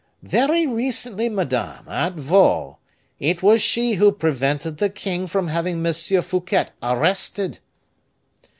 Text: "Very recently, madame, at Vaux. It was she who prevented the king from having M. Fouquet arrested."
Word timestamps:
"Very 0.23 0.65
recently, 0.65 1.29
madame, 1.29 1.87
at 1.87 2.13
Vaux. 2.15 2.79
It 3.19 3.43
was 3.43 3.61
she 3.61 3.93
who 3.93 4.11
prevented 4.11 4.79
the 4.79 4.89
king 4.89 5.27
from 5.27 5.49
having 5.49 5.85
M. 5.85 5.93
Fouquet 5.93 6.65
arrested." 6.81 7.59